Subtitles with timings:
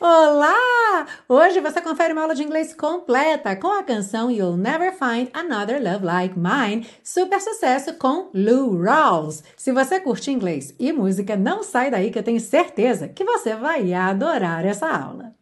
[0.00, 1.06] Olá!
[1.28, 5.82] Hoje você confere uma aula de inglês completa com a canção You'll Never Find Another
[5.82, 9.42] Love Like Mine, super sucesso com Lou Rawls.
[9.56, 13.54] Se você curte inglês e música, não sai daí que eu tenho certeza que você
[13.54, 15.39] vai adorar essa aula.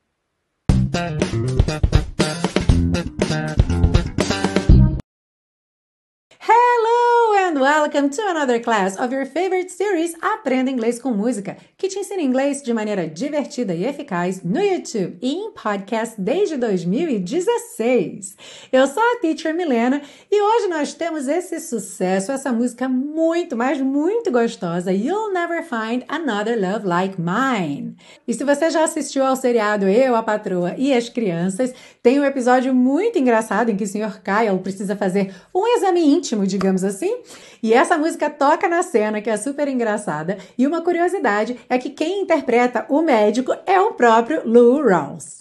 [7.58, 11.98] And welcome to another class of your favorite series Aprenda Inglês com Música, que te
[11.98, 18.36] ensina inglês de maneira divertida e eficaz no YouTube e em podcast desde 2016.
[18.70, 20.00] Eu sou a Teacher Milena
[20.30, 26.04] e hoje nós temos esse sucesso, essa música muito, mas muito gostosa, You'll Never Find
[26.08, 27.96] Another Love Like Mine.
[28.26, 32.24] E se você já assistiu ao seriado Eu, a Patroa e as Crianças, tem um
[32.24, 34.20] episódio muito engraçado em que o Sr.
[34.22, 37.22] Kyle precisa fazer um exame íntimo, digamos assim,
[37.62, 40.38] e essa música toca na cena, que é super engraçada.
[40.56, 45.38] E uma curiosidade é que quem interpreta o médico é o próprio Lou Rawls.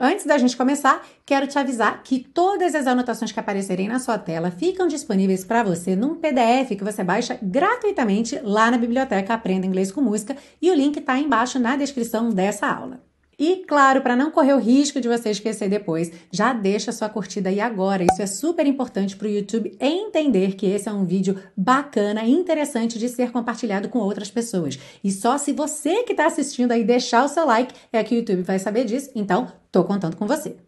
[0.00, 4.16] Antes da gente começar, quero te avisar que todas as anotações que aparecerem na sua
[4.16, 9.66] tela ficam disponíveis para você num PDF que você baixa gratuitamente lá na biblioteca Aprenda
[9.66, 13.07] Inglês com Música e o link está embaixo na descrição dessa aula.
[13.38, 17.48] E claro, para não correr o risco de você esquecer depois, já deixa sua curtida
[17.48, 18.04] aí agora.
[18.04, 22.98] Isso é super importante para o YouTube entender que esse é um vídeo bacana interessante
[22.98, 24.78] de ser compartilhado com outras pessoas.
[25.04, 28.18] E só se você que está assistindo aí deixar o seu like é que o
[28.18, 29.10] YouTube vai saber disso.
[29.14, 30.67] Então, tô contando com você.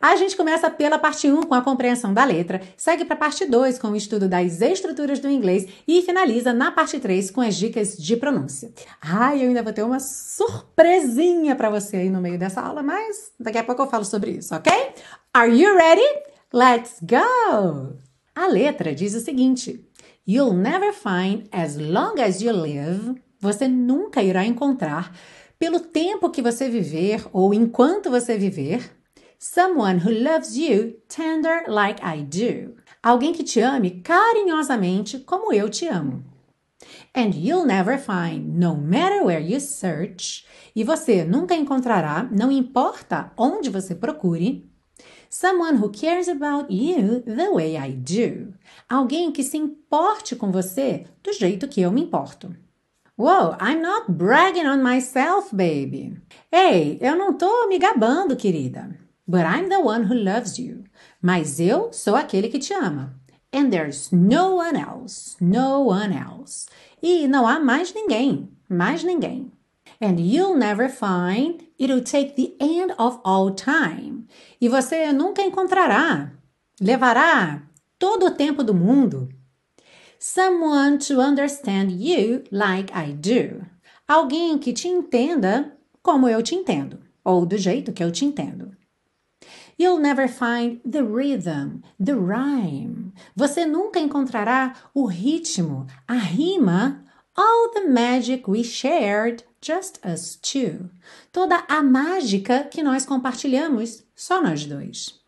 [0.00, 3.44] A gente começa pela parte 1 com a compreensão da letra, segue para a parte
[3.44, 7.56] 2 com o estudo das estruturas do inglês e finaliza na parte 3 com as
[7.56, 8.70] dicas de pronúncia.
[9.00, 13.32] Ah, eu ainda vou ter uma surpresinha para você aí no meio dessa aula, mas
[13.38, 14.72] daqui a pouco eu falo sobre isso, ok?
[15.32, 16.06] Are you ready?
[16.52, 17.96] Let's go!
[18.34, 19.84] A letra diz o seguinte:
[20.28, 23.14] You'll never find as long as you live.
[23.40, 25.14] Você nunca irá encontrar
[25.58, 28.90] pelo tempo que você viver ou enquanto você viver
[29.38, 32.74] Someone who loves you tender like I do.
[33.02, 36.24] Alguém que te ame carinhosamente como eu te amo.
[37.14, 40.46] And you'll never find, no matter where you search.
[40.74, 44.66] E você nunca encontrará, não importa onde você procure,
[45.28, 48.54] someone who cares about you the way I do.
[48.88, 52.54] Alguém que se importe com você do jeito que eu me importo.
[53.18, 56.16] Whoa, I'm not bragging on myself, baby.
[56.50, 59.05] Ei, eu não tô me gabando, querida.
[59.28, 60.84] But I'm the one who loves you.
[61.20, 63.14] Mas eu sou aquele que te ama.
[63.52, 66.68] And there's no one else, no one else.
[67.02, 69.50] E não há mais ninguém, mais ninguém.
[70.00, 74.26] And you'll never find, it'll take the end of all time.
[74.60, 76.32] E você nunca encontrará,
[76.80, 77.62] levará
[77.98, 79.28] todo o tempo do mundo.
[80.18, 83.64] Someone to understand you like I do.
[84.06, 85.72] Alguém que te entenda
[86.02, 88.75] como eu te entendo, ou do jeito que eu te entendo.
[89.78, 93.12] You'll never find the rhythm, the rhyme.
[93.36, 97.04] Você nunca encontrará o ritmo, a rima.
[97.36, 100.88] All the magic we shared, just us two.
[101.30, 105.20] Toda a mágica que nós compartilhamos, só nós dois.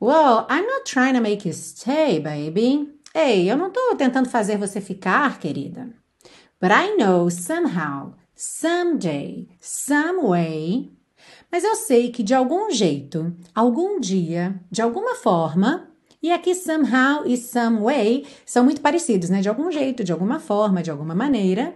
[0.00, 2.92] Well, I'm not trying to make you stay, baby.
[3.14, 5.88] Ei, eu não estou tentando fazer você ficar, querida.
[6.60, 10.90] But I know somehow, someday, some way,
[11.50, 15.88] mas eu sei que de algum jeito, algum dia, de alguma forma,
[16.22, 19.40] e aqui somehow e some way são muito parecidos, né?
[19.40, 21.74] De algum jeito, de alguma forma, de alguma maneira.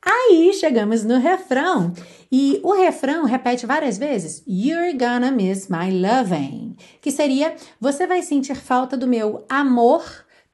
[0.00, 1.92] Aí chegamos no refrão.
[2.30, 6.76] E o refrão repete várias vezes: You're gonna miss my loving.
[7.00, 10.04] Que seria: Você vai sentir falta do meu amor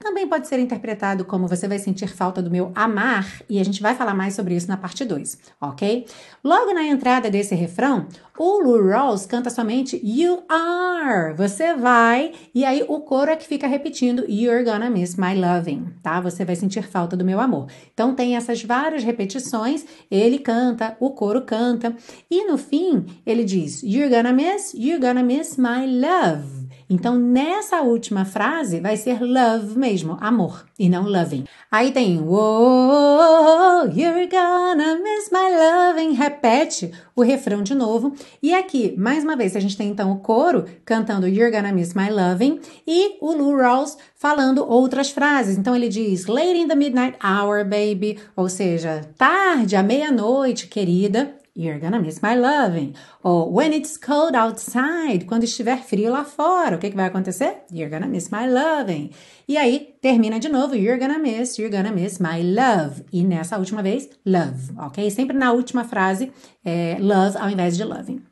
[0.02, 3.80] também pode ser interpretado como você vai sentir falta do meu amar, e a gente
[3.80, 6.06] vai falar mais sobre isso na parte 2, ok?
[6.42, 8.08] Logo na entrada desse refrão,
[8.38, 13.46] o Lou Rawls canta somente You are, você vai, e aí o coro é que
[13.46, 16.20] fica repetindo You're gonna miss my loving, tá?
[16.20, 17.68] Você vai sentir falta do meu amor.
[17.94, 21.94] Então tem essas várias repetições, ele canta, o coro canta,
[22.30, 26.61] e no fim ele diz You're gonna miss, you're gonna miss my love.
[26.92, 31.44] Então, nessa última frase vai ser love mesmo, amor, e não loving.
[31.70, 36.12] Aí tem Whoa, you're gonna miss my loving.
[36.12, 38.12] Repete o refrão de novo.
[38.42, 41.94] E aqui, mais uma vez, a gente tem então o coro cantando You're gonna miss
[41.94, 45.56] my loving e o Lou Rawls falando outras frases.
[45.56, 51.41] Então ele diz Late in the midnight hour, baby, ou seja, tarde, à meia-noite, querida
[51.54, 52.94] you're gonna miss my loving.
[53.24, 57.62] Ou when it's cold outside, quando estiver frio lá fora, o que, que vai acontecer?
[57.70, 59.10] You're gonna miss my loving.
[59.46, 63.04] E aí, termina de novo, you're gonna miss, you're gonna miss my love.
[63.12, 65.10] E nessa última vez, love, ok?
[65.10, 66.32] Sempre na última frase,
[66.64, 68.22] é, love ao invés de loving.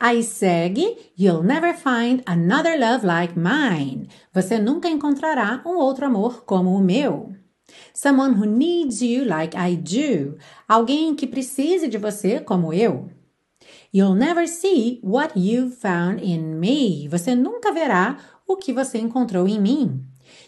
[0.00, 4.08] Aí segue, You'll never find another love like mine.
[4.32, 7.34] Você nunca encontrará um outro amor como o meu.
[7.98, 10.38] Someone who needs you like I do.
[10.68, 13.10] Alguém que precise de você como eu.
[13.92, 17.08] You'll never see what you found in me.
[17.08, 18.16] Você nunca verá
[18.46, 20.04] o que você encontrou em mim.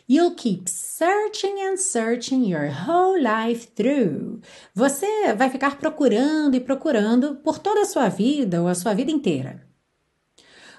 [0.08, 4.42] You'll keep searching and searching your whole life through.
[4.72, 9.10] Você vai ficar procurando e procurando por toda a sua vida ou a sua vida
[9.10, 9.66] inteira.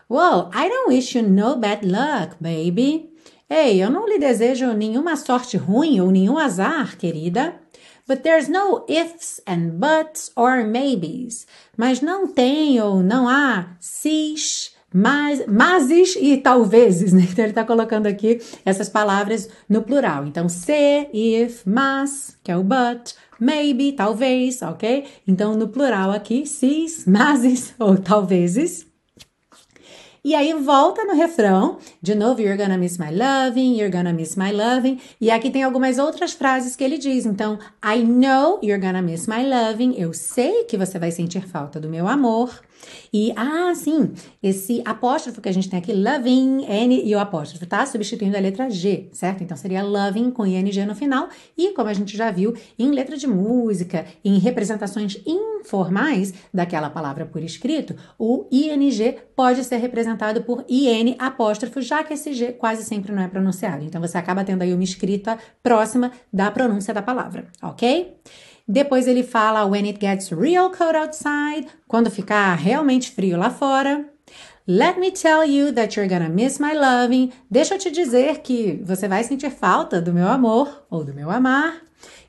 [0.09, 3.10] Well, I don't wish you no bad luck, baby.
[3.53, 7.53] Ei, eu não lhe desejo nenhuma sorte ruim ou nenhum azar, querida.
[8.07, 11.45] But there's no ifs and buts or maybes.
[11.75, 17.27] Mas não tem ou não há se's, mas, mases e talvezes, né?
[17.29, 20.25] Então ele está colocando aqui essas palavras no plural.
[20.25, 25.05] Então, se, if, mas, que é o but, maybe, talvez, ok?
[25.27, 28.89] Então, no plural aqui, se's, mases ou talvezes.
[30.23, 34.35] E aí volta no refrão, de novo, you're gonna miss my loving, you're gonna miss
[34.35, 34.99] my loving.
[35.19, 37.25] E aqui tem algumas outras frases que ele diz.
[37.25, 39.95] Então, I know you're gonna miss my loving.
[39.97, 42.61] Eu sei que você vai sentir falta do meu amor.
[43.13, 47.65] E, ah, sim, esse apóstrofo que a gente tem aqui, loving, N e o apóstrofo,
[47.65, 47.85] tá?
[47.85, 49.43] Substituindo a letra G, certo?
[49.43, 51.29] Então seria loving com ING no final.
[51.57, 57.25] E, como a gente já viu, em letra de música, em representações informais daquela palavra
[57.25, 60.10] por escrito, o ING pode ser representado
[60.45, 63.83] por IN apóstrofo, já que esse G quase sempre não é pronunciado.
[63.83, 68.15] Então você acaba tendo aí uma escrita próxima da pronúncia da palavra, ok?
[68.67, 74.05] Depois ele fala when it gets real cold outside, quando ficar realmente frio lá fora.
[74.67, 77.31] Let me tell you that you're gonna miss my loving.
[77.49, 81.29] Deixa eu te dizer que você vai sentir falta do meu amor ou do meu
[81.31, 81.81] amar.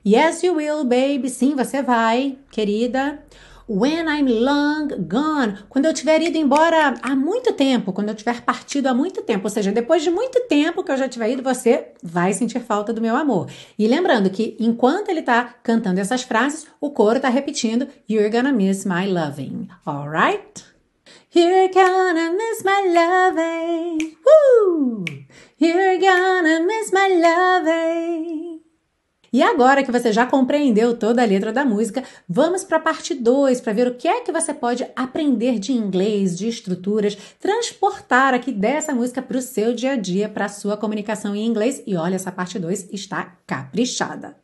[0.05, 1.31] Yes, you will, baby.
[1.31, 3.23] Sim, você vai, querida.
[3.69, 8.41] When I'm long gone, quando eu tiver ido embora há muito tempo, quando eu tiver
[8.43, 11.43] partido há muito tempo, ou seja, depois de muito tempo que eu já tiver ido,
[11.43, 13.49] você vai sentir falta do meu amor.
[13.79, 18.53] E lembrando que enquanto ele está cantando essas frases, o coro está repetindo You're gonna
[18.53, 20.65] miss my loving, alright?
[21.35, 23.42] You're gonna miss my loving,
[29.33, 33.15] E agora que você já compreendeu toda a letra da música, vamos para a parte
[33.15, 38.35] 2 para ver o que é que você pode aprender de inglês, de estruturas, transportar
[38.35, 41.83] aqui dessa música para o seu dia a dia, para a sua comunicação em inglês.
[41.87, 44.37] E olha, essa parte 2 está caprichada.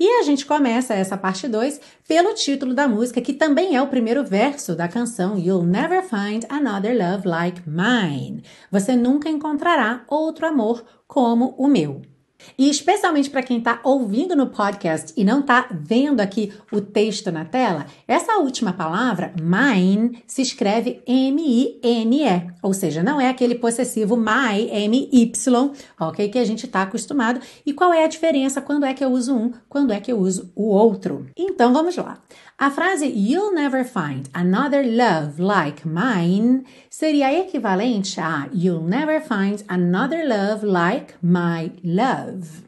[0.00, 1.78] E a gente começa essa parte 2
[2.08, 6.44] pelo título da música, que também é o primeiro verso da canção You'll Never Find
[6.48, 8.42] Another Love Like Mine.
[8.70, 12.00] Você nunca encontrará outro amor como o meu.
[12.58, 17.30] E especialmente para quem está ouvindo no podcast e não está vendo aqui o texto
[17.30, 24.16] na tela, essa última palavra, mine, se escreve M-I-N-E, ou seja, não é aquele possessivo
[24.16, 26.28] my, M-Y, ok?
[26.28, 27.40] Que a gente está acostumado.
[27.64, 30.18] E qual é a diferença quando é que eu uso um, quando é que eu
[30.18, 31.26] uso o outro?
[31.36, 32.18] Então vamos lá.
[32.58, 36.64] A frase You'll never find another love like mine
[36.98, 42.64] seria equivalente a You'll never find another love like my love.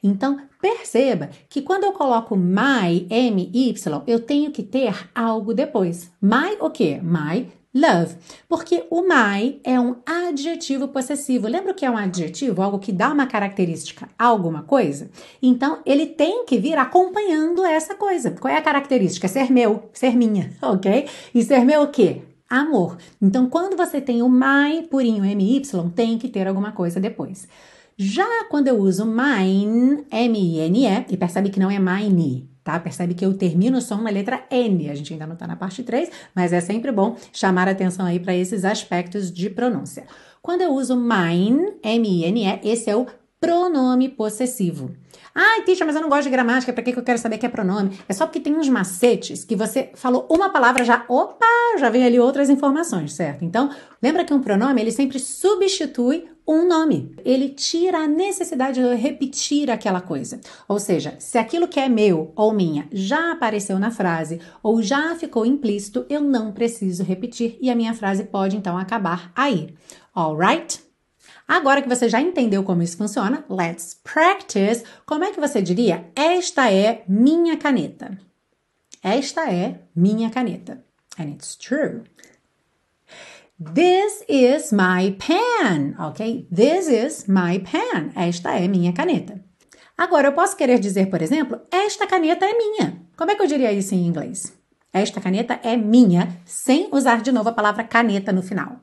[0.00, 3.74] Então, perceba que quando eu coloco my, M-Y,
[4.06, 6.08] eu tenho que ter algo depois.
[6.22, 7.00] My o quê?
[7.02, 8.14] My love.
[8.48, 11.48] Porque o my é um adjetivo possessivo.
[11.48, 12.62] Lembra o que é um adjetivo?
[12.62, 15.10] Algo que dá uma característica a alguma coisa?
[15.42, 18.30] Então, ele tem que vir acompanhando essa coisa.
[18.30, 19.26] Qual é a característica?
[19.26, 21.08] Ser meu, ser minha, ok?
[21.34, 22.22] E ser meu o quê?
[22.48, 22.98] Amor.
[23.20, 25.62] Então, quando você tem o my purinho MY,
[25.94, 27.48] tem que ter alguma coisa depois.
[27.96, 32.78] Já quando eu uso mine, M-I-N-E, e percebe que não é mine, tá?
[32.80, 34.90] Percebe que eu termino o som na letra N.
[34.90, 38.18] A gente ainda não tá na parte 3, mas é sempre bom chamar atenção aí
[38.18, 40.06] para esses aspectos de pronúncia.
[40.42, 43.06] Quando eu uso mine, M-I-N-E, esse é o
[43.44, 44.90] pronome possessivo.
[45.34, 47.48] Ai, Tisha, mas eu não gosto de gramática, para que, eu quero saber que é
[47.48, 47.98] pronome?
[48.08, 51.44] É só porque tem uns macetes que você falou uma palavra já, opa,
[51.78, 53.44] já vem ali outras informações, certo?
[53.44, 53.68] Então,
[54.00, 57.16] lembra que um pronome, ele sempre substitui um nome.
[57.24, 60.40] Ele tira a necessidade de repetir aquela coisa.
[60.68, 65.16] Ou seja, se aquilo que é meu ou minha já apareceu na frase ou já
[65.16, 69.74] ficou implícito, eu não preciso repetir e a minha frase pode então acabar aí.
[70.14, 70.84] Alright?
[71.46, 74.82] Agora que você já entendeu como isso funciona, let's practice.
[75.04, 76.10] Como é que você diria?
[76.16, 78.18] Esta é minha caneta.
[79.02, 80.82] Esta é minha caneta.
[81.18, 82.04] And it's true.
[83.62, 86.48] This is my pen, ok?
[86.52, 88.10] This is my pen.
[88.16, 89.40] Esta é minha caneta.
[89.96, 93.00] Agora, eu posso querer dizer, por exemplo, esta caneta é minha.
[93.16, 94.52] Como é que eu diria isso em inglês?
[94.92, 98.80] Esta caneta é minha, sem usar de novo a palavra caneta no final.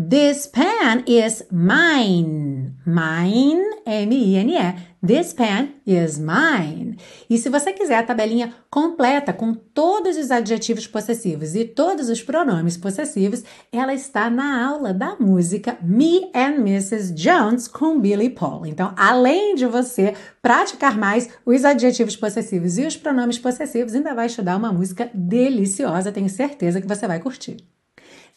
[0.00, 2.76] This pen is mine.
[2.86, 4.74] Mine, M-I-N-E.
[5.04, 6.96] This pen is mine.
[7.28, 12.22] E se você quiser a tabelinha completa com todos os adjetivos possessivos e todos os
[12.22, 17.12] pronomes possessivos, ela está na aula da música Me and Mrs.
[17.12, 18.66] Jones com Billy Paul.
[18.66, 24.26] Então, além de você praticar mais os adjetivos possessivos e os pronomes possessivos, ainda vai
[24.26, 26.12] estudar uma música deliciosa.
[26.12, 27.56] Tenho certeza que você vai curtir.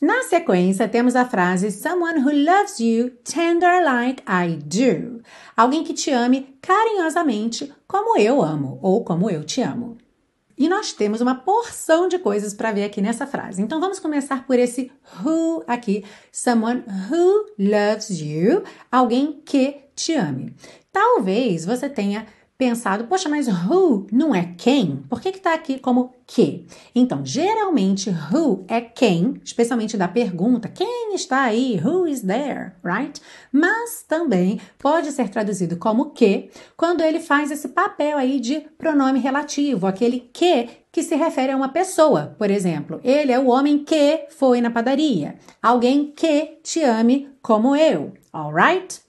[0.01, 5.21] Na sequência, temos a frase Someone who loves you tender like I do.
[5.55, 9.99] Alguém que te ame carinhosamente como eu amo ou como eu te amo.
[10.57, 13.61] E nós temos uma porção de coisas para ver aqui nessa frase.
[13.61, 14.91] Então vamos começar por esse
[15.23, 16.03] who aqui.
[16.31, 18.63] Someone who loves you.
[18.91, 20.55] Alguém que te ame.
[20.91, 22.25] Talvez você tenha
[22.61, 24.97] pensado, poxa, mas who não é quem?
[25.09, 26.67] Por que está aqui como que?
[26.93, 31.81] Então, geralmente, who é quem, especialmente da pergunta, quem está aí?
[31.83, 32.73] Who is there?
[32.83, 33.19] Right?
[33.51, 39.19] Mas também pode ser traduzido como que, quando ele faz esse papel aí de pronome
[39.19, 42.35] relativo, aquele que que se refere a uma pessoa.
[42.37, 45.35] Por exemplo, ele é o homem que foi na padaria.
[45.63, 48.13] Alguém que te ame como eu.
[48.31, 49.01] Alright?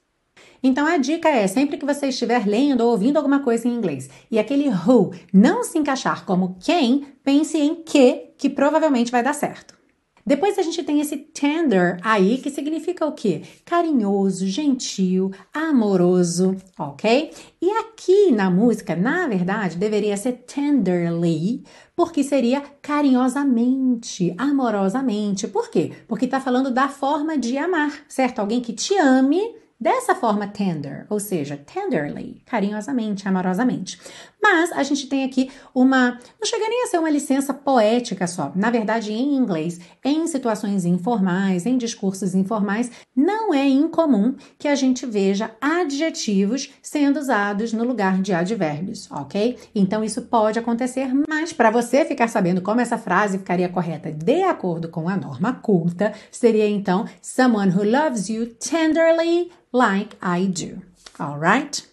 [0.62, 4.08] Então a dica é, sempre que você estiver lendo ou ouvindo alguma coisa em inglês
[4.30, 9.34] e aquele who não se encaixar como quem, pense em que, que provavelmente vai dar
[9.34, 9.82] certo.
[10.24, 13.42] Depois a gente tem esse tender aí, que significa o quê?
[13.64, 17.32] Carinhoso, gentil, amoroso, ok?
[17.60, 21.64] E aqui na música, na verdade, deveria ser tenderly,
[21.96, 25.48] porque seria carinhosamente, amorosamente.
[25.48, 25.90] Por quê?
[26.06, 28.38] Porque tá falando da forma de amar, certo?
[28.38, 29.42] Alguém que te ame
[29.82, 33.98] dessa forma tender, ou seja, tenderly, carinhosamente, amorosamente.
[34.42, 38.50] Mas a gente tem aqui uma, não chega nem a ser uma licença poética só.
[38.56, 44.74] Na verdade, em inglês, em situações informais, em discursos informais, não é incomum que a
[44.74, 49.56] gente veja adjetivos sendo usados no lugar de advérbios, ok?
[49.72, 54.42] Então isso pode acontecer, mas para você ficar sabendo como essa frase ficaria correta de
[54.42, 60.82] acordo com a norma culta, seria então someone who loves you tenderly like I do.
[61.16, 61.84] Alright?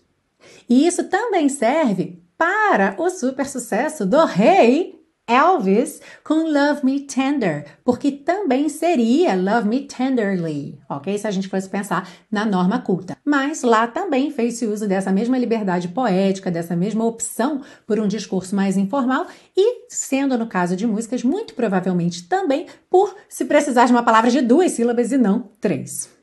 [0.68, 7.66] E isso também serve para o super sucesso do rei Elvis com Love Me Tender,
[7.84, 11.18] porque também seria Love Me Tenderly, ok?
[11.18, 13.18] Se a gente fosse pensar na norma culta.
[13.26, 18.56] Mas lá também fez-se uso dessa mesma liberdade poética, dessa mesma opção por um discurso
[18.56, 23.92] mais informal e, sendo no caso de músicas, muito provavelmente também por se precisar de
[23.92, 26.19] uma palavra de duas sílabas e não três.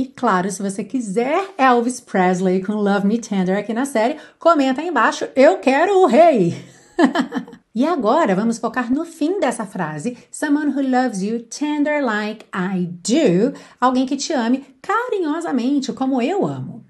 [0.00, 4.80] E claro, se você quiser Elvis Presley com Love Me Tender aqui na série, comenta
[4.80, 6.56] aí embaixo, eu quero o rei!
[7.74, 12.86] e agora vamos focar no fim dessa frase, someone who loves you tender like I
[12.86, 16.82] do, alguém que te ame carinhosamente como eu amo.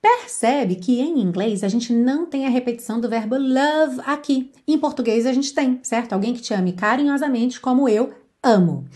[0.00, 4.50] Percebe que em inglês a gente não tem a repetição do verbo love aqui.
[4.66, 6.14] Em português a gente tem, certo?
[6.14, 8.86] Alguém que te ame carinhosamente como eu amo.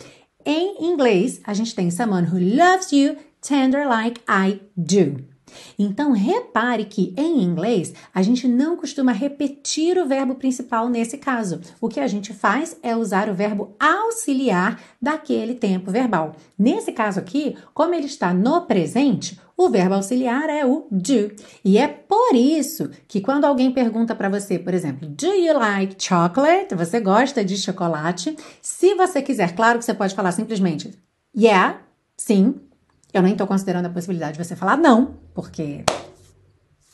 [0.46, 5.30] Em inglês, a gente tem someone who loves you tender like I do.
[5.78, 11.60] Então, repare que em inglês a gente não costuma repetir o verbo principal nesse caso.
[11.80, 16.36] O que a gente faz é usar o verbo auxiliar daquele tempo verbal.
[16.58, 21.32] Nesse caso aqui, como ele está no presente, o verbo auxiliar é o do.
[21.64, 26.02] E é por isso que quando alguém pergunta para você, por exemplo, do you like
[26.02, 26.74] chocolate?
[26.74, 28.36] Você gosta de chocolate?
[28.62, 30.90] Se você quiser, claro que você pode falar simplesmente
[31.36, 31.80] yeah,
[32.16, 32.54] sim,
[33.12, 35.84] eu nem estou considerando a possibilidade de você falar não, porque,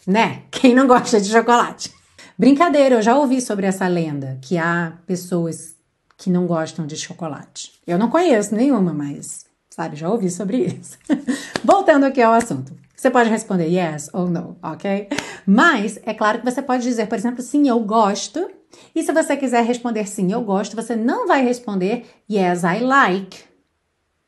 [0.06, 0.42] né?
[0.50, 1.92] Quem não gosta de chocolate?
[2.38, 5.76] Brincadeira, eu já ouvi sobre essa lenda que há pessoas
[6.16, 7.73] que não gostam de chocolate.
[7.87, 10.99] Eu não conheço nenhuma, mas, sabe, já ouvi sobre isso.
[11.62, 12.75] Voltando aqui ao assunto.
[12.96, 15.08] Você pode responder yes ou no, ok?
[15.46, 18.50] Mas é claro que você pode dizer, por exemplo, sim, eu gosto.
[18.94, 23.44] E se você quiser responder sim, eu gosto, você não vai responder yes, I like.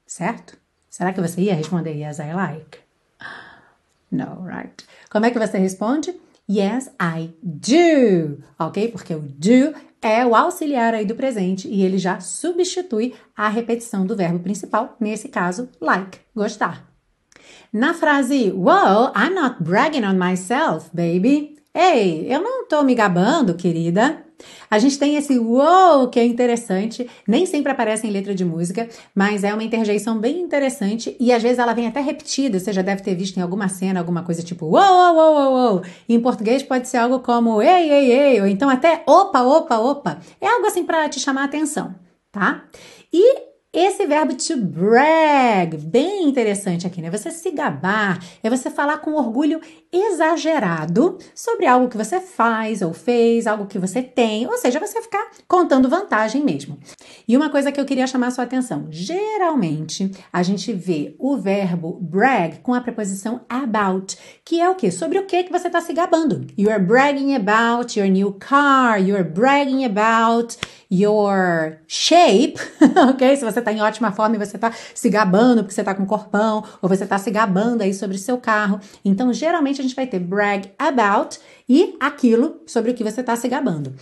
[0.07, 0.58] Certo?
[0.99, 2.81] Será que você ia responder yes, I like?
[4.11, 4.85] No, right?
[5.11, 6.13] Como é que você responde?
[6.51, 8.43] Yes, I do.
[8.59, 8.89] Ok?
[8.89, 14.05] Porque o do é o auxiliar aí do presente e ele já substitui a repetição
[14.05, 16.85] do verbo principal, nesse caso, like, gostar.
[17.73, 21.58] Na frase, Well, I'm not bragging on myself, baby.
[21.81, 24.25] Ei, eu não tô me gabando, querida.
[24.69, 28.89] A gente tem esse wow que é interessante, nem sempre aparece em letra de música,
[29.15, 32.83] mas é uma interjeição bem interessante e às vezes ela vem até repetida, você já
[32.83, 35.83] deve ter visto em alguma cena, alguma coisa tipo wow, wow, wow, wow, wow.
[36.09, 40.19] Em português pode ser algo como ei, ei, ei, ou então até opa, opa, opa.
[40.41, 41.95] É algo assim para te chamar a atenção,
[42.33, 42.65] tá?
[43.13, 47.11] E esse verbo to brag, bem interessante aqui, né?
[47.11, 49.61] Você se gabar, é você falar com orgulho
[49.93, 55.01] exagerado sobre algo que você faz ou fez, algo que você tem, ou seja, você
[55.01, 56.79] ficar contando vantagem mesmo.
[57.27, 61.99] E uma coisa que eu queria chamar sua atenção: geralmente a gente vê o verbo
[62.01, 64.91] brag com a preposição about, que é o que?
[64.91, 66.47] Sobre o que que você está se gabando.
[66.57, 70.57] You are bragging about your new car, you are bragging about
[70.91, 72.59] your shape,
[73.11, 73.37] ok?
[73.37, 76.07] Se você está em ótima forma e você está se gabando porque você está com
[76.07, 78.81] corpão, ou você está se gabando aí sobre o seu carro.
[79.05, 83.37] Então, geralmente a gente vai ter brag about e aquilo sobre o que você está
[83.37, 83.95] se gabando.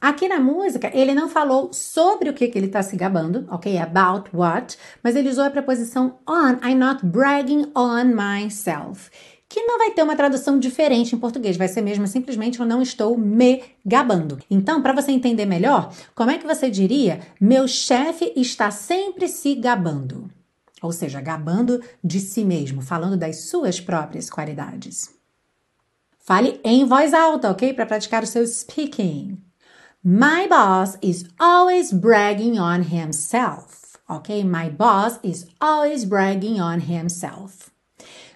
[0.00, 3.76] Aqui na música, ele não falou sobre o que, que ele está se gabando, ok?
[3.76, 6.66] About what, mas ele usou a preposição on.
[6.66, 9.10] I'm not bragging on myself
[9.50, 12.80] que não vai ter uma tradução diferente em português, vai ser mesmo simplesmente eu não
[12.80, 14.38] estou me gabando.
[14.48, 19.56] Então, para você entender melhor, como é que você diria meu chefe está sempre se
[19.56, 20.30] gabando?
[20.82, 25.10] Ou seja, gabando de si mesmo, falando das suas próprias qualidades.
[26.18, 27.74] Fale em voz alta, ok?
[27.74, 29.38] Para praticar o seu speaking.
[30.02, 33.98] My boss is always bragging on himself.
[34.08, 34.42] Ok?
[34.44, 37.70] My boss is always bragging on himself.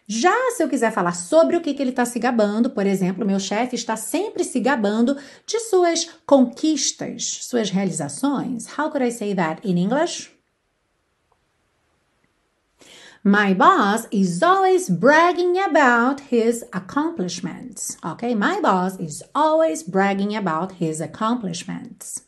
[0.07, 3.25] Já se eu quiser falar sobre o que, que ele está se gabando, por exemplo,
[3.25, 8.67] meu chefe está sempre se gabando de suas conquistas, suas realizações.
[8.79, 10.34] How could I say that in English?
[13.27, 17.97] My boss is always bragging about his accomplishments.
[18.05, 18.35] Ok?
[18.35, 22.23] My boss is always bragging about his accomplishments.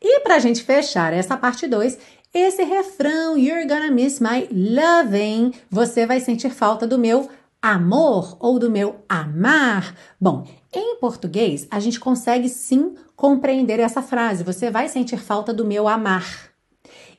[0.00, 1.96] E para a gente fechar essa parte 2,
[2.34, 7.30] esse refrão, You're gonna miss my loving, você vai sentir falta do meu
[7.62, 9.94] amor ou do meu amar.
[10.20, 14.42] Bom, em português, a gente consegue sim compreender essa frase.
[14.42, 16.51] Você vai sentir falta do meu amar.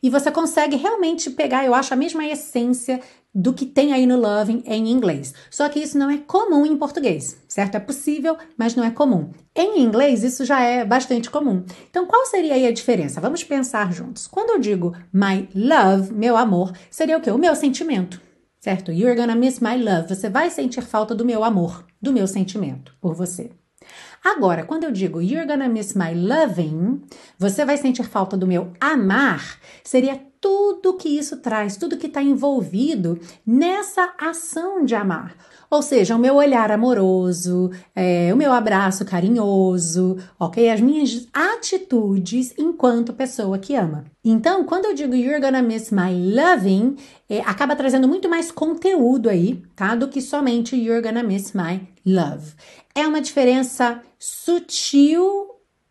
[0.04, 3.00] E você consegue realmente pegar, eu acho, a mesma essência
[3.34, 5.34] do que tem aí no Loving em inglês.
[5.50, 7.76] Só que isso não é comum em português, certo?
[7.76, 9.32] É possível, mas não é comum.
[9.56, 11.64] Em inglês, isso já é bastante comum.
[11.90, 13.22] Então, qual seria aí a diferença?
[13.22, 14.28] Vamos pensar juntos.
[14.28, 17.32] Quando eu digo my love, meu amor, seria o quê?
[17.32, 18.22] O meu sentimento,
[18.60, 18.92] certo?
[18.92, 20.14] You're gonna miss my love.
[20.14, 23.52] Você vai sentir falta do meu amor, do meu sentimento por você.
[24.24, 27.02] Agora, quando eu digo you're gonna miss my loving,
[27.38, 32.22] você vai sentir falta do meu amar, seria tudo que isso traz, tudo que está
[32.22, 35.36] envolvido nessa ação de amar.
[35.74, 40.70] Ou seja, o meu olhar amoroso, é, o meu abraço carinhoso, ok?
[40.70, 44.06] As minhas atitudes enquanto pessoa que ama.
[44.24, 46.96] Então, quando eu digo you're gonna miss my loving,
[47.28, 49.96] é, acaba trazendo muito mais conteúdo aí, tá?
[49.96, 52.54] Do que somente you're gonna miss my love.
[52.94, 55.26] É uma diferença sutil,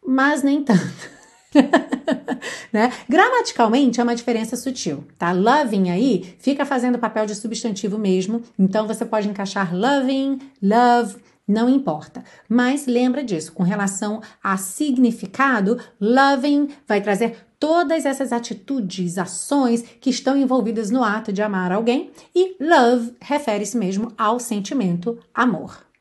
[0.06, 1.10] mas nem tanto.
[2.72, 2.92] né?
[3.08, 5.32] Gramaticalmente é uma diferença sutil, tá?
[5.32, 11.68] Loving aí fica fazendo papel de substantivo mesmo, então você pode encaixar loving, love, não
[11.68, 12.24] importa.
[12.48, 20.10] Mas lembra disso, com relação a significado, loving vai trazer todas essas atitudes, ações que
[20.10, 25.91] estão envolvidas no ato de amar alguém e love refere-se mesmo ao sentimento amor.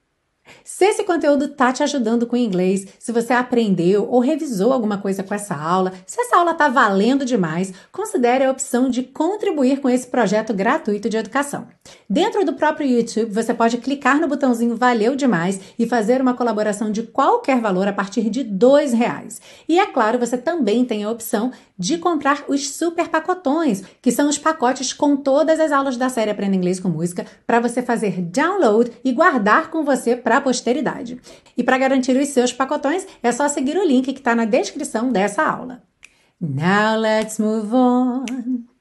[0.64, 5.24] Se esse conteúdo está te ajudando com inglês, se você aprendeu ou revisou alguma coisa
[5.24, 9.90] com essa aula, se essa aula está valendo demais, considere a opção de contribuir com
[9.90, 11.68] esse projeto gratuito de educação.
[12.10, 16.92] Dentro do próprio YouTube, você pode clicar no botãozinho Valeu Demais e fazer uma colaboração
[16.92, 19.42] de qualquer valor a partir de R$ reais.
[19.68, 24.30] E é claro, você também tem a opção de comprar os super pacotões, que são
[24.30, 28.22] os pacotes com todas as aulas da série Aprenda Inglês com Música, para você fazer
[28.22, 31.20] download e guardar com você para posteridade.
[31.56, 35.12] E para garantir os seus pacotões, é só seguir o link que está na descrição
[35.12, 35.84] dessa aula.
[36.40, 38.26] Now let's move on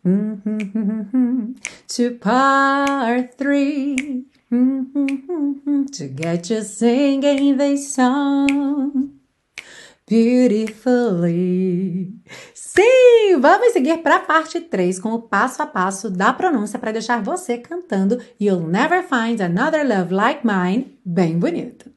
[1.89, 9.21] to part three to get you singing this song
[10.11, 12.13] beautifully.
[12.73, 16.93] Sim, vamos seguir para a parte 3 com o passo a passo da pronúncia para
[16.93, 21.91] deixar você cantando You'll Never Find Another Love Like Mine bem bonito.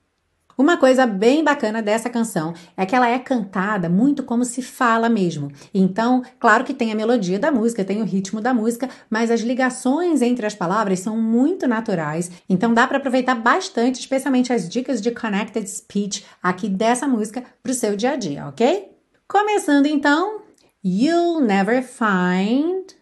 [0.57, 5.07] Uma coisa bem bacana dessa canção é que ela é cantada muito como se fala
[5.09, 5.51] mesmo.
[5.71, 9.41] Então, claro que tem a melodia da música, tem o ritmo da música, mas as
[9.41, 12.31] ligações entre as palavras são muito naturais.
[12.49, 17.71] Então, dá para aproveitar bastante, especialmente as dicas de connected speech aqui dessa música para
[17.71, 18.91] o seu dia a dia, ok?
[19.27, 20.42] Começando então,
[20.84, 22.93] you'll never find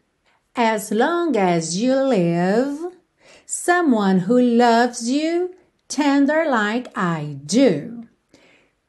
[0.56, 2.94] as long as you live
[3.48, 5.50] someone who loves you
[5.88, 8.08] tender like I do.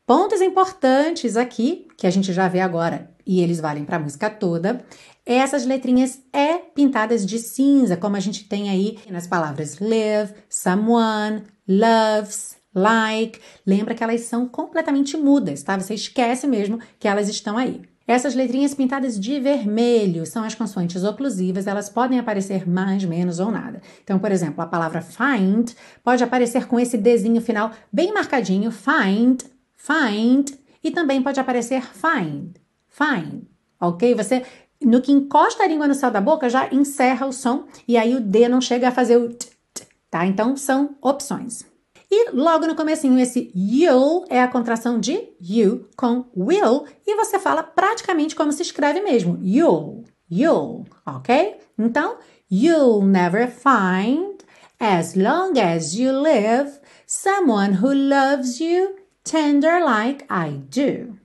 [0.06, 4.28] Pontos importantes aqui, que a gente já vê agora, e eles valem para a música
[4.28, 4.84] toda.
[5.24, 11.44] Essas letrinhas é pintadas de cinza, como a gente tem aí nas palavras live, someone,
[11.66, 13.40] loves, like.
[13.66, 15.78] Lembra que elas são completamente mudas, tá?
[15.78, 17.80] Você esquece mesmo que elas estão aí.
[18.12, 23.50] Essas letrinhas pintadas de vermelho são as consoantes oclusivas, elas podem aparecer mais, menos ou
[23.50, 23.80] nada.
[24.04, 25.70] Então, por exemplo, a palavra find
[26.04, 29.40] pode aparecer com esse Dzinho final bem marcadinho, find,
[29.74, 30.50] find,
[30.84, 32.50] e também pode aparecer find,
[32.86, 33.44] find,
[33.80, 34.14] ok?
[34.14, 34.44] Você,
[34.82, 38.14] no que encosta a língua no céu da boca, já encerra o som e aí
[38.14, 40.26] o D não chega a fazer o t, t tá?
[40.26, 41.71] Então, são opções.
[42.14, 47.38] E logo no comecinho, esse you'll é a contração de you com will e você
[47.38, 49.38] fala praticamente como se escreve mesmo.
[49.42, 51.56] You'll, you'll, ok?
[51.78, 52.18] Então,
[52.50, 54.44] you'll never find,
[54.78, 58.94] as long as you live, someone who loves you
[59.24, 61.16] tender like I do.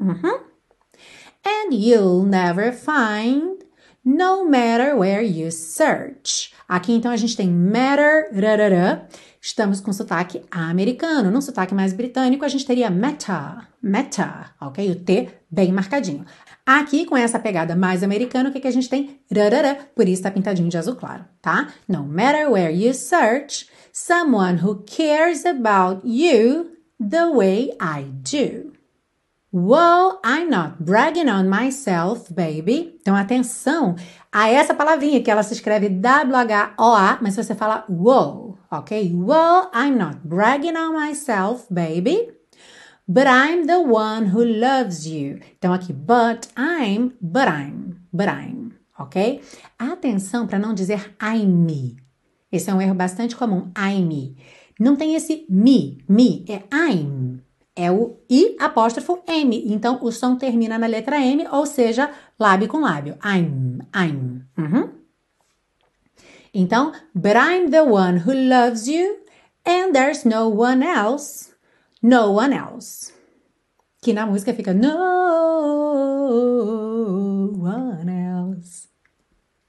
[0.00, 0.40] Uhum.
[1.44, 3.62] And you'll never find,
[4.04, 6.52] no matter where you search.
[6.68, 8.28] Aqui então a gente tem matter,
[9.40, 11.30] estamos com sotaque americano.
[11.30, 14.90] Num sotaque mais britânico, a gente teria meta, meta, ok?
[14.90, 16.26] O T bem marcadinho.
[16.66, 19.18] Aqui, com essa pegada mais americana, o que, que a gente tem?
[19.94, 21.68] Por isso tá pintadinho de azul claro, tá?
[21.88, 28.77] No matter where you search, someone who cares about you the way I do.
[29.50, 32.98] Whoa, I'm not bragging on myself, baby.
[33.00, 33.96] Então, atenção
[34.30, 39.10] a essa palavrinha que ela se escreve W-H-O-A, mas você fala whoa, ok?
[39.14, 42.28] Whoa, I'm not bragging on myself, baby.
[43.08, 45.40] But I'm the one who loves you.
[45.56, 49.40] Então, aqui, but I'm, but I'm, but I'm, ok?
[49.78, 51.96] Atenção para não dizer I'm me.
[52.52, 54.36] Esse é um erro bastante comum, I'm me.
[54.78, 57.47] Não tem esse me, me, é I'm
[57.78, 59.72] é o I apóstrofo M.
[59.72, 63.16] Então, o som termina na letra M, ou seja, lábio com lábio.
[63.24, 64.42] I'm, I'm.
[64.58, 64.90] Uhum.
[66.52, 69.18] Então, but I'm the one who loves you
[69.64, 71.52] and there's no one else,
[72.02, 73.12] no one else.
[74.02, 74.96] Que na música fica no
[77.60, 78.88] one else.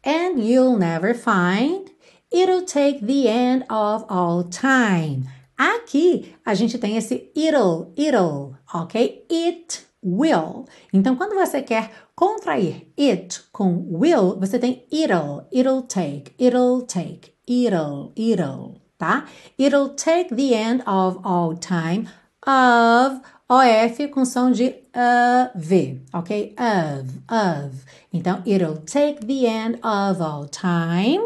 [0.03, 1.91] And you'll never find,
[2.31, 5.27] it'll take the end of all time.
[5.59, 9.25] Aqui a gente tem esse it'll, it'll, ok?
[9.29, 10.63] It will.
[10.93, 17.33] Então, quando você quer contrair it com will, você tem it'll, it'll take, it'll take,
[17.45, 19.25] it'll, it'll, tá?
[19.57, 22.07] It'll take the end of all time
[22.47, 23.19] of
[23.49, 26.55] OF com som de uh, V, ok?
[26.57, 27.85] Of, of.
[28.13, 31.19] Então, it'll take the end of all time.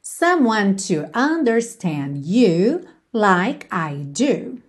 [0.00, 4.60] Someone to understand you like I do.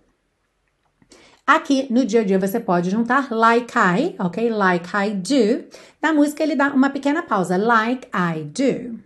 [1.46, 4.48] Aqui no dia a dia você pode juntar like I, ok?
[4.48, 5.64] Like I do.
[6.00, 7.56] Na música ele dá uma pequena pausa.
[7.56, 9.00] Like I do.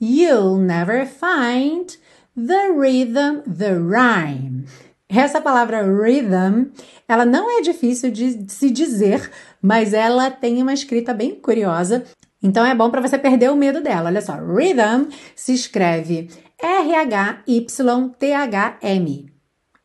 [0.00, 1.96] You'll never find
[2.36, 4.64] the rhythm, the rhyme.
[5.08, 6.72] Essa palavra rhythm,
[7.06, 9.30] ela não é difícil de se dizer,
[9.62, 12.04] mas ela tem uma escrita bem curiosa.
[12.42, 14.10] Então é bom para você perder o medo dela.
[14.10, 16.28] Olha só, rhythm se escreve
[16.62, 17.46] R-H-Y-T-H-M.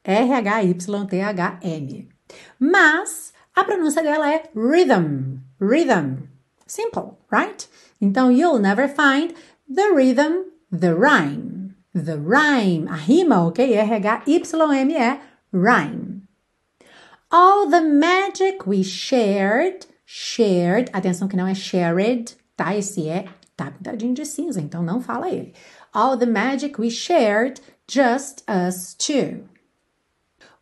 [0.03, 2.09] R-H-Y-T-H-M.
[2.59, 5.39] Mas a pronúncia dela é rhythm.
[5.59, 6.27] Rhythm.
[6.65, 7.67] Simple, right?
[7.99, 9.35] Então, you'll never find
[9.67, 11.75] the rhythm, the rhyme.
[11.93, 12.87] The rhyme.
[12.87, 13.77] A rima, ok?
[13.77, 15.19] R-H-Y-M é
[15.53, 16.21] rhyme.
[17.29, 19.85] All the magic we shared.
[20.05, 20.89] Shared.
[20.93, 22.73] Atenção que não é shared, tá?
[22.75, 25.53] Esse é tá pintadinho de cinza, então não fala ele
[25.93, 29.47] all the magic we shared, just us two.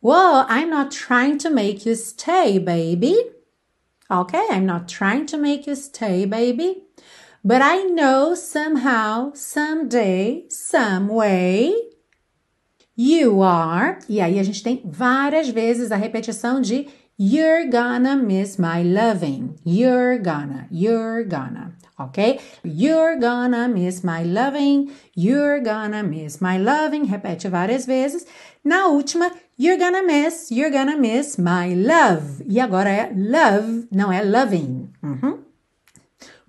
[0.02, 3.16] Well, I'm not trying to make you stay, baby.
[4.10, 6.84] Okay, I'm not trying to make you stay, baby.
[7.44, 11.74] But I know somehow, someday, some way,
[12.96, 14.00] you are.
[14.10, 16.88] E aí a gente tem várias vezes a repetição de
[17.22, 19.60] You're gonna miss my loving.
[19.66, 22.40] You're gonna, you're gonna ok?
[22.64, 27.06] You're gonna miss my loving, you're gonna miss my loving.
[27.06, 28.26] Repete várias vezes.
[28.64, 32.44] Na última, you're gonna miss, you're gonna miss my love.
[32.48, 34.90] E agora é love, não é loving.
[35.04, 35.49] Uhum.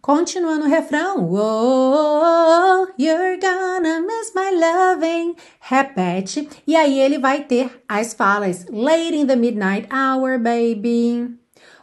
[0.02, 1.30] Continuando o refrão.
[1.30, 5.36] Oh, you're gonna miss my loving.
[5.60, 6.48] Repete.
[6.66, 8.64] E aí ele vai ter as falas.
[8.70, 11.36] Late in the midnight hour, baby.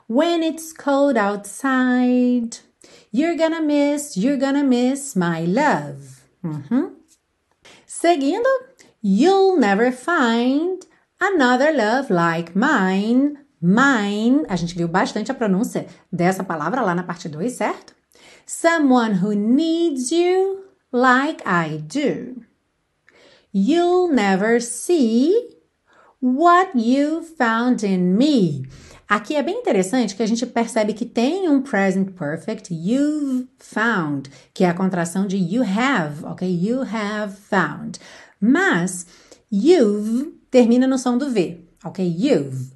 [0.10, 2.58] When it's cold outside.
[3.14, 6.22] You're gonna miss, you're gonna miss my love.
[6.44, 6.96] Uhum.
[7.86, 8.50] Seguindo.
[9.04, 10.80] You'll never find
[11.20, 13.38] another love like mine.
[13.62, 14.44] Mine.
[14.50, 17.97] A gente viu bastante a pronúncia dessa palavra lá na parte 2, certo?
[18.50, 22.46] Someone who needs you like I do.
[23.52, 25.50] You'll never see
[26.22, 28.66] what you found in me.
[29.10, 34.30] Aqui é bem interessante que a gente percebe que tem um present perfect, you've found,
[34.54, 36.50] que é a contração de you have, ok?
[36.50, 38.00] You have found.
[38.40, 39.06] Mas
[39.52, 42.02] you've termina no som do V, ok?
[42.18, 42.72] You've.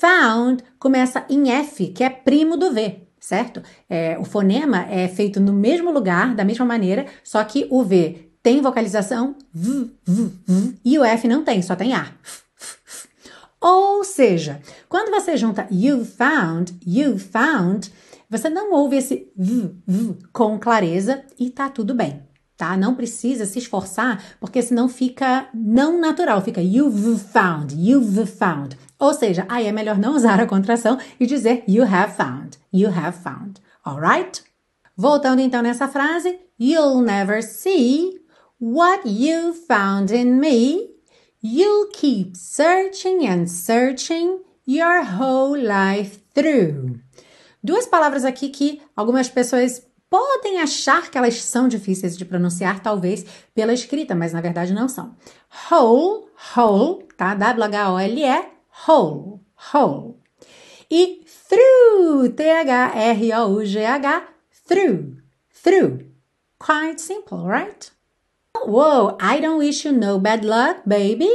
[0.00, 3.60] Found começa em F, que é primo do V certo?
[3.90, 8.30] É, o fonema é feito no mesmo lugar, da mesma maneira, só que o V
[8.40, 12.06] tem vocalização v, v, v, e o F não tem, só tem A.
[13.60, 17.90] Ou seja, quando você junta you found, you found,
[18.30, 22.22] você não ouve esse v, v com clareza e tá tudo bem,
[22.56, 22.76] tá?
[22.76, 28.78] Não precisa se esforçar, porque senão fica não natural, fica you've found, you've found.
[28.98, 32.88] Ou seja, aí é melhor não usar a contração e dizer you have found, you
[32.88, 33.60] have found.
[33.84, 34.42] Alright?
[34.96, 38.20] Voltando então nessa frase, you'll never see
[38.58, 40.88] what you found in me.
[41.42, 46.98] You'll keep searching and searching your whole life through.
[47.62, 53.26] Duas palavras aqui que algumas pessoas podem achar que elas são difíceis de pronunciar, talvez
[53.54, 55.14] pela escrita, mas na verdade não são.
[55.70, 57.34] Whole, whole, tá?
[57.34, 60.20] W-H-O-L-E, whole, whole.
[60.90, 64.22] E through, T-H-R-O-U-G-H,
[64.68, 65.16] through,
[65.52, 66.06] through.
[66.58, 67.90] Quite simple, right?
[68.64, 71.28] Whoa, I don't wish you no bad luck, baby.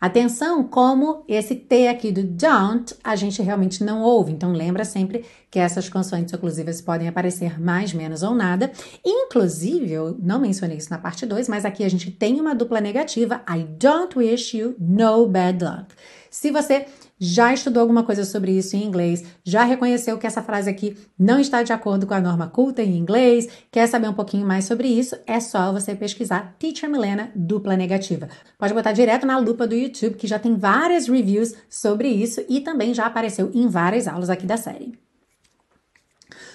[0.00, 4.30] Atenção, como esse T aqui do don't a gente realmente não ouve.
[4.30, 8.70] Então lembra sempre que essas consoantes oclusivas podem aparecer mais, menos ou nada.
[9.04, 12.80] Inclusive, eu não mencionei isso na parte 2, mas aqui a gente tem uma dupla
[12.80, 13.42] negativa.
[13.50, 15.86] I don't wish you no bad luck.
[16.30, 16.86] Se você
[17.18, 21.40] já estudou alguma coisa sobre isso em inglês, já reconheceu que essa frase aqui não
[21.40, 24.88] está de acordo com a norma culta em inglês, quer saber um pouquinho mais sobre
[24.88, 28.28] isso, é só você pesquisar Teacher Milena dupla negativa.
[28.58, 32.60] Pode botar direto na lupa do YouTube, que já tem várias reviews sobre isso e
[32.60, 34.98] também já apareceu em várias aulas aqui da série.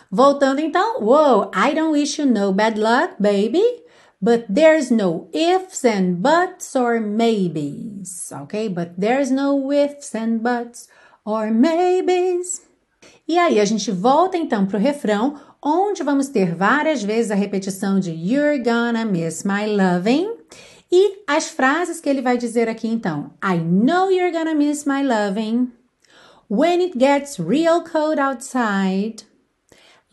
[0.09, 3.82] Voltando então, whoa, I don't wish you no bad luck, baby.
[4.23, 8.69] But there's no ifs and buts or maybes, ok?
[8.69, 10.87] But there's no ifs and buts
[11.25, 12.61] or maybes.
[13.27, 17.35] E aí a gente volta então para o refrão, onde vamos ter várias vezes a
[17.35, 20.31] repetição de You're gonna miss my loving.
[20.89, 25.03] E as frases que ele vai dizer aqui então: I know you're gonna miss my
[25.03, 25.69] loving.
[26.49, 29.25] When it gets real cold outside.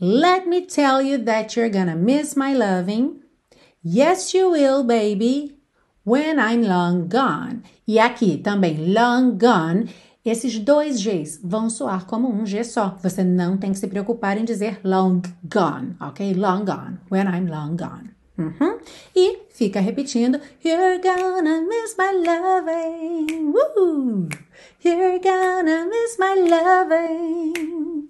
[0.00, 3.29] Let me tell you that you're gonna miss my loving.
[3.82, 5.56] Yes, you will, baby,
[6.04, 7.62] when I'm long gone.
[7.88, 9.88] E aqui também, long gone,
[10.22, 12.98] esses dois Gs vão soar como um G só.
[13.02, 16.34] Você não tem que se preocupar em dizer long gone, ok?
[16.34, 18.10] Long gone, when I'm long gone.
[18.36, 18.78] Uhum.
[19.16, 23.50] E fica repetindo: You're gonna miss my loving.
[23.50, 24.28] Woo!
[24.84, 28.08] You're gonna miss my loving.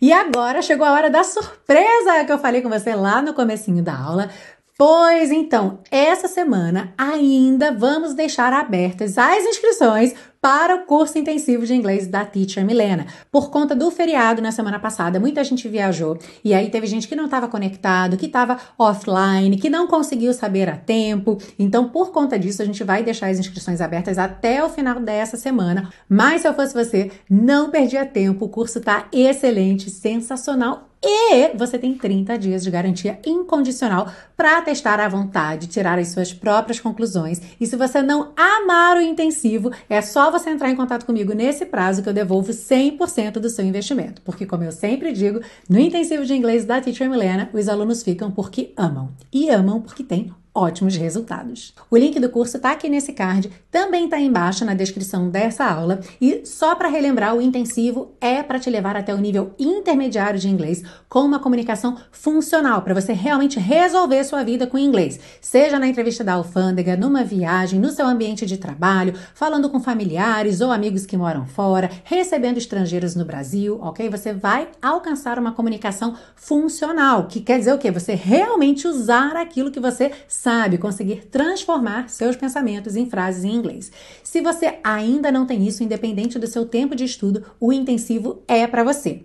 [0.00, 3.82] E agora chegou a hora da surpresa que eu falei com você lá no comecinho
[3.82, 4.30] da aula.
[4.78, 11.72] Pois então, essa semana ainda vamos deixar abertas as inscrições para o curso intensivo de
[11.72, 13.06] inglês da Teacher Milena.
[13.32, 17.16] Por conta do feriado na semana passada, muita gente viajou e aí teve gente que
[17.16, 21.38] não estava conectado, que estava offline, que não conseguiu saber a tempo.
[21.58, 25.38] Então, por conta disso, a gente vai deixar as inscrições abertas até o final dessa
[25.38, 25.88] semana.
[26.06, 31.78] Mas se eu fosse você, não perdia tempo, o curso está excelente, sensacional e você
[31.78, 37.40] tem 30 dias de garantia incondicional para testar à vontade, tirar as suas próprias conclusões.
[37.60, 41.66] E se você não amar o intensivo, é só você entrar em contato comigo nesse
[41.66, 44.22] prazo que eu devolvo 100% do seu investimento.
[44.22, 48.30] Porque, como eu sempre digo, no intensivo de inglês da Teacher Milena, os alunos ficam
[48.30, 49.10] porque amam.
[49.32, 51.74] E amam porque tem ótimos resultados.
[51.90, 56.00] O link do curso está aqui nesse card, também está embaixo na descrição dessa aula
[56.18, 60.48] e só para relembrar, o intensivo é para te levar até o nível intermediário de
[60.48, 65.86] inglês com uma comunicação funcional para você realmente resolver sua vida com inglês, seja na
[65.86, 71.04] entrevista da alfândega, numa viagem, no seu ambiente de trabalho, falando com familiares ou amigos
[71.04, 74.08] que moram fora, recebendo estrangeiros no Brasil, ok?
[74.08, 77.90] Você vai alcançar uma comunicação funcional, que quer dizer o quê?
[77.90, 80.12] Você realmente usar aquilo que você
[80.46, 83.90] sabe, conseguir transformar seus pensamentos em frases em inglês.
[84.22, 88.64] Se você ainda não tem isso, independente do seu tempo de estudo, o intensivo é
[88.64, 89.24] para você.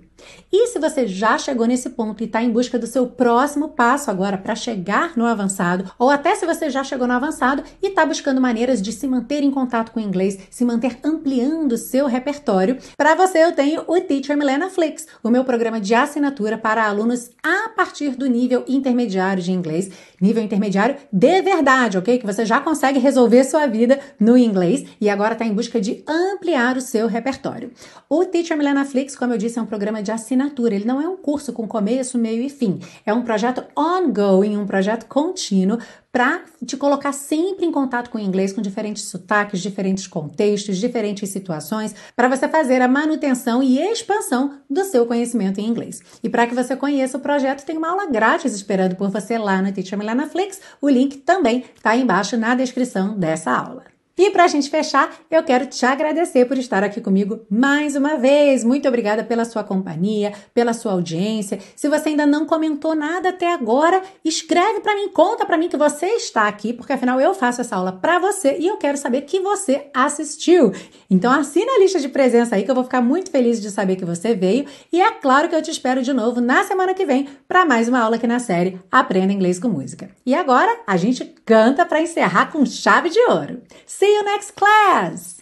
[0.52, 4.10] E se você já chegou nesse ponto e está em busca do seu próximo passo
[4.12, 8.06] agora para chegar no avançado, ou até se você já chegou no avançado e está
[8.06, 12.06] buscando maneiras de se manter em contato com o inglês, se manter ampliando o seu
[12.06, 16.86] repertório, para você eu tenho o Teacher Milena Flix, o meu programa de assinatura para
[16.86, 22.18] alunos a partir do nível intermediário de inglês, nível intermediário de verdade, ok?
[22.18, 26.04] Que você já consegue resolver sua vida no inglês e agora está em busca de
[26.08, 27.72] ampliar o seu repertório.
[28.10, 30.76] O Teacher Milena Flix, como eu disse, é um programa de de assinatura.
[30.76, 32.80] Ele não é um curso com começo, meio e fim.
[33.06, 35.80] É um projeto ongoing, um projeto contínuo
[36.12, 41.30] para te colocar sempre em contato com o inglês, com diferentes sotaques, diferentes contextos, diferentes
[41.30, 46.02] situações, para você fazer a manutenção e expansão do seu conhecimento em inglês.
[46.22, 49.62] E para que você conheça o projeto, tem uma aula grátis esperando por você lá
[49.62, 50.60] no Teacher Milana Flix.
[50.82, 53.91] O link também está embaixo na descrição dessa aula.
[54.22, 58.18] E para a gente fechar, eu quero te agradecer por estar aqui comigo mais uma
[58.18, 58.64] vez.
[58.64, 61.58] Muito obrigada pela sua companhia, pela sua audiência.
[61.76, 65.76] Se você ainda não comentou nada até agora, escreve para mim, conta para mim que
[65.76, 69.22] você está aqui, porque afinal eu faço essa aula para você e eu quero saber
[69.22, 70.72] que você assistiu.
[71.10, 73.96] Então assina a lista de presença aí que eu vou ficar muito feliz de saber
[73.96, 77.08] que você veio e é claro que eu te espero de novo na semana que
[77.08, 80.12] vem para mais uma aula aqui na série Aprenda Inglês com Música.
[80.24, 83.64] E agora a gente canta para encerrar com chave de ouro.
[84.12, 85.42] You next class.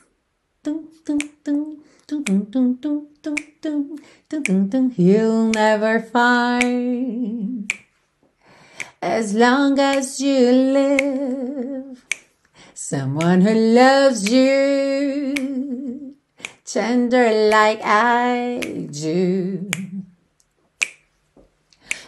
[4.97, 7.73] You'll never find
[9.01, 12.05] as long as you live
[12.73, 16.15] someone who loves you
[16.65, 19.71] tender like I do.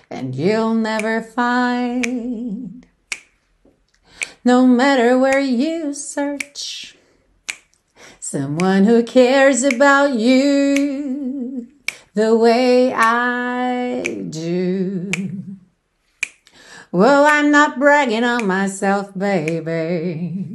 [0.09, 2.80] And you'll never find
[4.43, 6.95] no matter where you search.
[8.19, 11.67] Someone who cares about you
[12.13, 15.11] the way I do.
[16.91, 20.53] Well, I'm not bragging on myself, baby.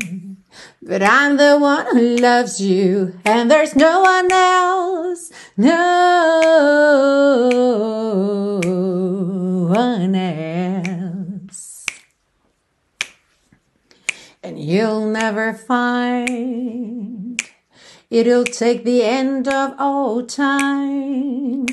[0.83, 5.67] But I'm the one who loves you, and there's no one else, no
[9.69, 10.96] one else.
[14.47, 17.43] And you'll never find
[18.11, 21.67] it'll take the end of all time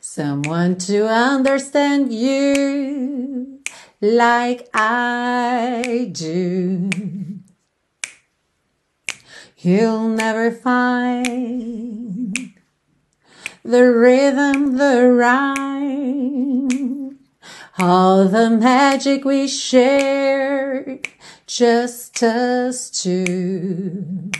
[0.00, 3.60] someone to understand you
[4.00, 6.88] like I do.
[9.58, 12.54] You'll never find
[13.62, 17.18] the rhythm, the rhyme,
[17.78, 21.00] all the magic we share
[21.48, 24.30] just us two.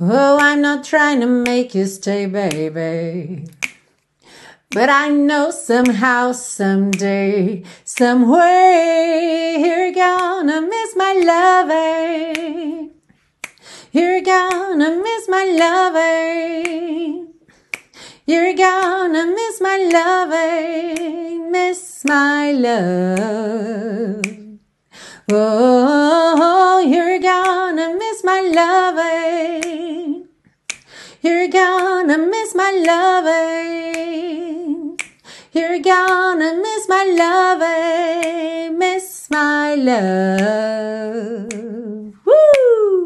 [0.00, 3.48] Oh, I'm not trying to make you stay, baby.
[4.70, 12.92] But I know somehow, someday, some way, you're gonna miss my loving.
[13.90, 17.34] You're gonna miss my loving.
[18.24, 24.43] You're gonna miss my loving, miss my love.
[25.32, 30.28] Oh, you're gonna miss my loving.
[31.22, 34.20] You're gonna miss my loving.
[35.52, 38.78] You're gonna miss my loving.
[38.78, 41.50] Miss my love.
[42.26, 43.03] Woo!